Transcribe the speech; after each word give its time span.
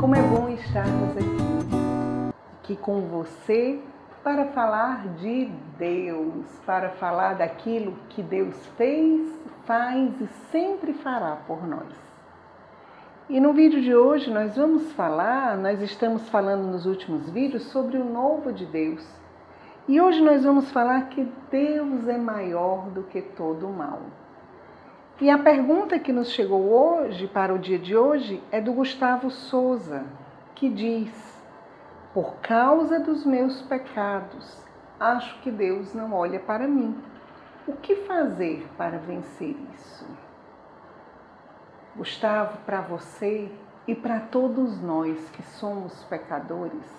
Como 0.00 0.16
é 0.16 0.22
bom 0.22 0.48
estarmos 0.48 1.14
aqui, 1.14 2.34
aqui 2.58 2.76
com 2.76 3.02
você 3.02 3.78
para 4.24 4.46
falar 4.46 5.06
de 5.16 5.44
Deus, 5.76 6.46
para 6.64 6.88
falar 6.92 7.34
daquilo 7.34 7.94
que 8.08 8.22
Deus 8.22 8.56
fez, 8.78 9.30
faz 9.66 10.18
e 10.18 10.26
sempre 10.50 10.94
fará 10.94 11.36
por 11.46 11.66
nós. 11.66 11.92
E 13.28 13.38
no 13.38 13.52
vídeo 13.52 13.82
de 13.82 13.94
hoje 13.94 14.30
nós 14.30 14.56
vamos 14.56 14.90
falar, 14.92 15.58
nós 15.58 15.82
estamos 15.82 16.26
falando 16.30 16.62
nos 16.62 16.86
últimos 16.86 17.28
vídeos 17.28 17.64
sobre 17.64 17.98
o 17.98 18.04
novo 18.04 18.54
de 18.54 18.64
Deus. 18.64 19.06
E 19.86 20.00
hoje 20.00 20.22
nós 20.22 20.44
vamos 20.44 20.70
falar 20.70 21.10
que 21.10 21.30
Deus 21.50 22.08
é 22.08 22.16
maior 22.16 22.88
do 22.88 23.02
que 23.02 23.20
todo 23.20 23.68
o 23.68 23.72
mal. 23.72 24.00
E 25.20 25.28
a 25.28 25.36
pergunta 25.36 25.98
que 25.98 26.14
nos 26.14 26.30
chegou 26.30 26.72
hoje, 26.72 27.28
para 27.28 27.52
o 27.52 27.58
dia 27.58 27.78
de 27.78 27.94
hoje, 27.94 28.42
é 28.50 28.58
do 28.58 28.72
Gustavo 28.72 29.30
Souza, 29.30 30.06
que 30.54 30.70
diz: 30.70 31.12
Por 32.14 32.36
causa 32.36 32.98
dos 32.98 33.26
meus 33.26 33.60
pecados, 33.60 34.64
acho 34.98 35.38
que 35.42 35.50
Deus 35.50 35.92
não 35.92 36.14
olha 36.14 36.40
para 36.40 36.66
mim. 36.66 36.96
O 37.66 37.74
que 37.74 37.96
fazer 37.96 38.66
para 38.78 38.96
vencer 38.96 39.54
isso? 39.74 40.06
Gustavo, 41.94 42.56
para 42.64 42.80
você 42.80 43.52
e 43.86 43.94
para 43.94 44.20
todos 44.20 44.80
nós 44.80 45.28
que 45.28 45.42
somos 45.42 46.02
pecadores, 46.04 46.90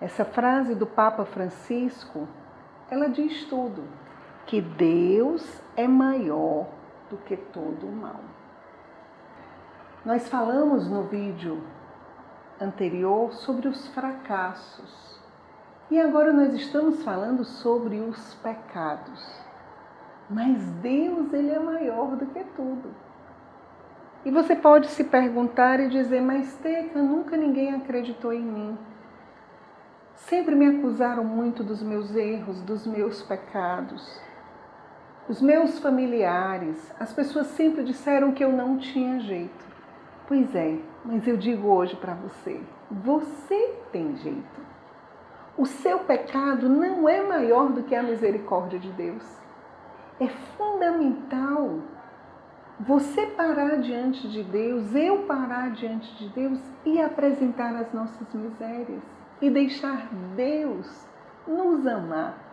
essa 0.00 0.24
frase 0.24 0.74
do 0.74 0.88
Papa 0.88 1.24
Francisco, 1.24 2.26
ela 2.90 3.08
diz 3.08 3.44
tudo 3.44 3.84
que 4.46 4.60
Deus 4.60 5.62
é 5.76 5.88
maior 5.88 6.66
do 7.10 7.16
que 7.18 7.36
todo 7.36 7.86
o 7.86 7.92
mal. 7.92 8.20
Nós 10.04 10.28
falamos 10.28 10.88
no 10.88 11.04
vídeo 11.04 11.62
anterior 12.60 13.32
sobre 13.32 13.68
os 13.68 13.88
fracassos 13.88 15.20
e 15.90 16.00
agora 16.00 16.32
nós 16.32 16.54
estamos 16.54 17.02
falando 17.02 17.44
sobre 17.44 18.00
os 18.00 18.34
pecados. 18.34 19.44
Mas 20.28 20.62
Deus, 20.82 21.32
ele 21.32 21.50
é 21.50 21.58
maior 21.58 22.16
do 22.16 22.26
que 22.26 22.42
tudo. 22.56 22.94
E 24.24 24.30
você 24.30 24.56
pode 24.56 24.86
se 24.86 25.04
perguntar 25.04 25.80
e 25.80 25.88
dizer, 25.88 26.22
mas 26.22 26.54
Teca, 26.56 27.02
nunca 27.02 27.36
ninguém 27.36 27.74
acreditou 27.74 28.32
em 28.32 28.42
mim. 28.42 28.78
Sempre 30.14 30.54
me 30.54 30.78
acusaram 30.78 31.22
muito 31.22 31.62
dos 31.62 31.82
meus 31.82 32.14
erros, 32.14 32.62
dos 32.62 32.86
meus 32.86 33.22
pecados. 33.22 34.18
Os 35.26 35.40
meus 35.40 35.78
familiares, 35.78 36.92
as 37.00 37.10
pessoas 37.10 37.46
sempre 37.46 37.82
disseram 37.82 38.32
que 38.32 38.44
eu 38.44 38.52
não 38.52 38.76
tinha 38.76 39.20
jeito. 39.20 39.64
Pois 40.28 40.54
é, 40.54 40.78
mas 41.02 41.26
eu 41.26 41.38
digo 41.38 41.68
hoje 41.68 41.96
para 41.96 42.12
você: 42.12 42.60
você 42.90 43.74
tem 43.90 44.14
jeito. 44.16 44.60
O 45.56 45.64
seu 45.64 46.00
pecado 46.00 46.68
não 46.68 47.08
é 47.08 47.22
maior 47.22 47.72
do 47.72 47.84
que 47.84 47.94
a 47.94 48.02
misericórdia 48.02 48.78
de 48.78 48.90
Deus. 48.92 49.24
É 50.20 50.28
fundamental 50.28 51.78
você 52.78 53.24
parar 53.28 53.78
diante 53.78 54.28
de 54.28 54.42
Deus, 54.42 54.94
eu 54.94 55.22
parar 55.22 55.70
diante 55.70 56.14
de 56.16 56.28
Deus 56.28 56.60
e 56.84 57.00
apresentar 57.00 57.74
as 57.76 57.90
nossas 57.94 58.34
misérias 58.34 59.02
e 59.40 59.48
deixar 59.48 60.06
Deus 60.36 61.08
nos 61.46 61.86
amar 61.86 62.43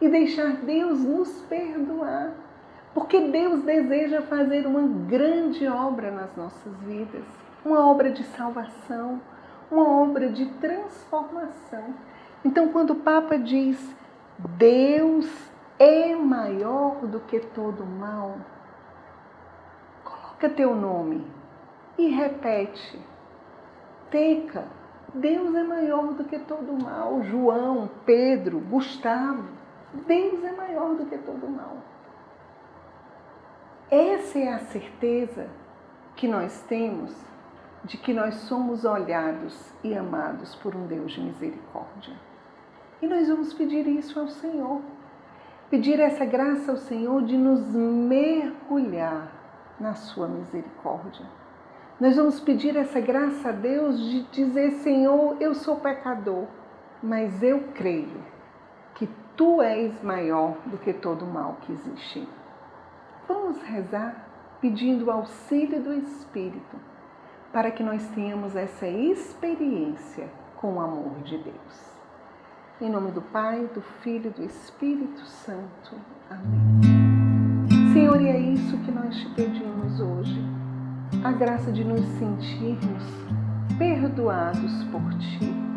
e 0.00 0.08
deixar 0.08 0.52
Deus 0.56 1.00
nos 1.00 1.42
perdoar. 1.42 2.32
Porque 2.94 3.20
Deus 3.20 3.62
deseja 3.62 4.22
fazer 4.22 4.66
uma 4.66 4.86
grande 5.06 5.66
obra 5.66 6.10
nas 6.10 6.34
nossas 6.34 6.74
vidas, 6.82 7.24
uma 7.64 7.86
obra 7.86 8.10
de 8.10 8.24
salvação, 8.24 9.20
uma 9.70 9.88
obra 10.00 10.30
de 10.30 10.46
transformação. 10.46 11.94
Então, 12.44 12.68
quando 12.68 12.90
o 12.90 12.96
Papa 12.96 13.36
diz 13.36 13.94
Deus 14.38 15.26
é 15.78 16.14
maior 16.14 17.06
do 17.06 17.20
que 17.20 17.40
todo 17.40 17.84
mal, 17.84 18.36
coloca 20.04 20.48
teu 20.48 20.74
nome 20.74 21.26
e 21.98 22.08
repete. 22.08 22.98
Teca, 24.10 24.64
Deus 25.14 25.54
é 25.54 25.62
maior 25.62 26.14
do 26.14 26.24
que 26.24 26.38
todo 26.38 26.82
mal. 26.82 27.22
João, 27.22 27.90
Pedro, 28.04 28.58
Gustavo. 28.58 29.44
Deus 29.92 30.44
é 30.44 30.52
maior 30.52 30.94
do 30.94 31.06
que 31.06 31.16
todo 31.18 31.48
mal. 31.48 31.78
Essa 33.90 34.38
é 34.38 34.52
a 34.52 34.58
certeza 34.58 35.48
que 36.16 36.26
nós 36.26 36.62
temos 36.62 37.14
de 37.84 37.96
que 37.96 38.12
nós 38.12 38.34
somos 38.34 38.84
olhados 38.84 39.72
e 39.84 39.96
amados 39.96 40.56
por 40.56 40.74
um 40.74 40.86
Deus 40.86 41.12
de 41.12 41.20
misericórdia. 41.20 42.14
E 43.00 43.06
nós 43.06 43.28
vamos 43.28 43.54
pedir 43.54 43.86
isso 43.86 44.18
ao 44.18 44.26
Senhor. 44.26 44.80
Pedir 45.70 46.00
essa 46.00 46.24
graça 46.24 46.72
ao 46.72 46.78
Senhor 46.78 47.22
de 47.22 47.36
nos 47.36 47.60
mergulhar 47.74 49.30
na 49.78 49.94
Sua 49.94 50.26
misericórdia. 50.26 51.26
Nós 52.00 52.16
vamos 52.16 52.40
pedir 52.40 52.76
essa 52.76 53.00
graça 53.00 53.50
a 53.50 53.52
Deus 53.52 54.00
de 54.00 54.22
dizer: 54.24 54.72
Senhor, 54.82 55.36
eu 55.40 55.54
sou 55.54 55.76
pecador, 55.76 56.46
mas 57.02 57.42
eu 57.42 57.68
creio 57.74 58.35
tu 59.36 59.60
és 59.60 60.02
maior 60.02 60.56
do 60.66 60.78
que 60.78 60.92
todo 60.92 61.24
o 61.24 61.32
mal 61.32 61.58
que 61.60 61.72
existe. 61.72 62.26
Vamos 63.28 63.60
rezar 63.62 64.26
pedindo 64.60 65.06
o 65.06 65.10
auxílio 65.10 65.82
do 65.82 65.92
Espírito 65.92 66.76
para 67.52 67.70
que 67.70 67.82
nós 67.82 68.06
tenhamos 68.08 68.56
essa 68.56 68.86
experiência 68.88 70.28
com 70.56 70.74
o 70.74 70.80
amor 70.80 71.20
de 71.22 71.36
Deus. 71.38 71.96
Em 72.80 72.90
nome 72.90 73.10
do 73.10 73.22
Pai, 73.22 73.68
do 73.74 73.80
Filho 74.02 74.30
e 74.30 74.40
do 74.40 74.44
Espírito 74.44 75.20
Santo. 75.26 75.94
Amém. 76.30 77.92
Senhor, 77.92 78.20
e 78.20 78.28
é 78.28 78.38
isso 78.38 78.76
que 78.78 78.90
nós 78.90 79.14
te 79.14 79.28
pedimos 79.34 80.00
hoje. 80.00 80.40
A 81.24 81.32
graça 81.32 81.70
de 81.72 81.84
nos 81.84 82.04
sentirmos 82.18 83.04
perdoados 83.78 84.84
por 84.84 85.02
Ti 85.18 85.75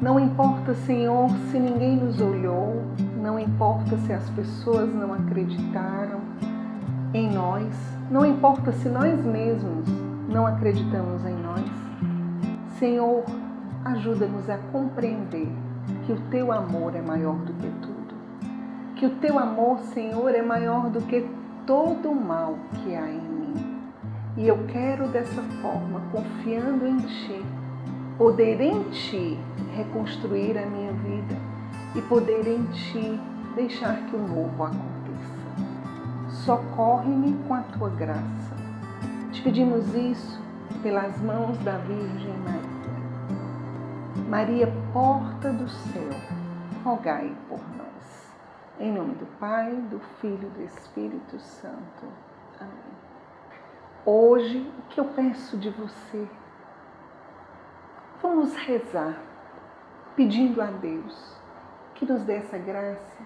não 0.00 0.20
importa, 0.20 0.74
Senhor, 0.74 1.28
se 1.50 1.58
ninguém 1.58 1.96
nos 1.96 2.20
olhou, 2.20 2.84
não 3.20 3.36
importa 3.36 3.96
se 3.98 4.12
as 4.12 4.30
pessoas 4.30 4.88
não 4.94 5.12
acreditaram 5.12 6.20
em 7.12 7.28
nós, 7.28 7.74
não 8.08 8.24
importa 8.24 8.70
se 8.70 8.88
nós 8.88 9.24
mesmos 9.24 9.88
não 10.28 10.46
acreditamos 10.46 11.24
em 11.26 11.34
nós. 11.34 11.64
Senhor, 12.78 13.24
ajuda-nos 13.84 14.48
a 14.48 14.58
compreender 14.70 15.48
que 16.06 16.12
o 16.12 16.20
teu 16.30 16.52
amor 16.52 16.94
é 16.94 17.02
maior 17.02 17.36
do 17.36 17.52
que 17.54 17.68
tudo. 17.82 18.14
Que 18.94 19.06
o 19.06 19.10
teu 19.16 19.36
amor, 19.36 19.80
Senhor, 19.80 20.32
é 20.32 20.42
maior 20.42 20.90
do 20.90 21.00
que 21.02 21.28
todo 21.66 22.10
o 22.10 22.14
mal 22.14 22.56
que 22.76 22.94
há 22.94 23.08
em 23.10 23.20
mim. 23.20 23.88
E 24.36 24.46
eu 24.46 24.64
quero 24.68 25.08
dessa 25.08 25.42
forma, 25.60 26.00
confiando 26.12 26.86
em 26.86 26.98
Ti, 26.98 27.44
poder 28.18 28.60
em 28.60 28.82
Ti 28.90 29.38
reconstruir 29.76 30.58
a 30.58 30.66
minha 30.66 30.92
vida 30.92 31.36
e 31.94 32.02
poder 32.02 32.48
em 32.48 32.64
Ti 32.72 33.20
deixar 33.54 33.96
que 34.06 34.16
o 34.16 34.18
novo 34.18 34.64
aconteça. 34.64 36.42
Socorre-me 36.44 37.38
com 37.46 37.54
a 37.54 37.62
Tua 37.62 37.90
graça. 37.90 38.56
Te 39.30 39.40
pedimos 39.40 39.94
isso 39.94 40.42
pelas 40.82 41.20
mãos 41.20 41.56
da 41.58 41.78
Virgem 41.78 42.36
Maria. 42.38 42.68
Maria, 44.28 44.72
porta 44.92 45.52
do 45.52 45.68
céu, 45.68 46.10
rogai 46.84 47.32
por 47.48 47.60
nós. 47.76 48.32
Em 48.80 48.92
nome 48.92 49.14
do 49.14 49.26
Pai, 49.38 49.72
do 49.90 50.00
Filho 50.20 50.50
e 50.54 50.58
do 50.58 50.62
Espírito 50.64 51.38
Santo. 51.38 52.04
Amém. 52.60 52.72
Hoje, 54.04 54.68
o 54.78 54.82
que 54.88 54.98
eu 54.98 55.04
peço 55.04 55.56
de 55.56 55.70
você 55.70 56.26
Vamos 58.20 58.52
rezar, 58.56 59.16
pedindo 60.16 60.60
a 60.60 60.66
Deus 60.66 61.40
que 61.94 62.04
nos 62.04 62.24
dê 62.24 62.38
essa 62.38 62.58
graça 62.58 63.22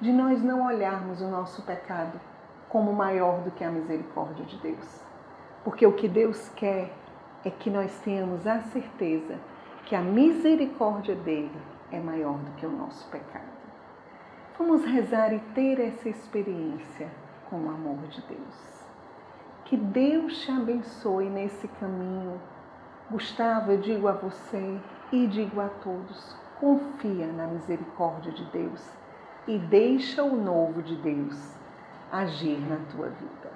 de 0.00 0.10
nós 0.10 0.42
não 0.42 0.64
olharmos 0.64 1.20
o 1.20 1.28
nosso 1.28 1.60
pecado 1.60 2.18
como 2.70 2.90
maior 2.94 3.42
do 3.42 3.50
que 3.50 3.62
a 3.62 3.70
misericórdia 3.70 4.46
de 4.46 4.56
Deus. 4.60 5.04
Porque 5.62 5.86
o 5.86 5.92
que 5.92 6.08
Deus 6.08 6.48
quer 6.56 6.90
é 7.44 7.50
que 7.50 7.68
nós 7.68 7.94
tenhamos 8.00 8.46
a 8.46 8.62
certeza 8.62 9.38
que 9.84 9.94
a 9.94 10.00
misericórdia 10.00 11.14
dele 11.14 11.60
é 11.92 12.00
maior 12.00 12.38
do 12.38 12.50
que 12.52 12.64
o 12.64 12.70
nosso 12.70 13.06
pecado. 13.10 13.52
Vamos 14.58 14.86
rezar 14.86 15.34
e 15.34 15.38
ter 15.54 15.78
essa 15.78 16.08
experiência 16.08 17.10
com 17.50 17.56
o 17.56 17.68
amor 17.68 17.98
de 18.08 18.22
Deus. 18.22 18.88
Que 19.66 19.76
Deus 19.76 20.40
te 20.40 20.50
abençoe 20.50 21.28
nesse 21.28 21.68
caminho 21.68 22.40
Gustavo, 23.10 23.72
eu 23.72 23.80
digo 23.80 24.08
a 24.08 24.12
você 24.12 24.80
e 25.12 25.26
digo 25.26 25.60
a 25.60 25.68
todos: 25.68 26.36
confia 26.58 27.26
na 27.26 27.46
misericórdia 27.46 28.32
de 28.32 28.44
Deus 28.46 28.82
e 29.46 29.58
deixa 29.58 30.22
o 30.22 30.36
novo 30.36 30.82
de 30.82 30.96
Deus 30.96 31.54
agir 32.10 32.58
na 32.60 32.76
tua 32.90 33.08
vida. 33.08 33.52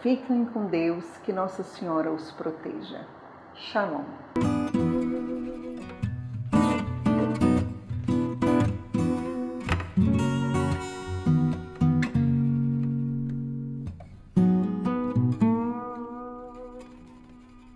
Fiquem 0.00 0.44
com 0.46 0.66
Deus, 0.66 1.18
que 1.18 1.32
Nossa 1.32 1.62
Senhora 1.62 2.10
os 2.10 2.30
proteja. 2.32 3.06
Shalom. 3.54 4.55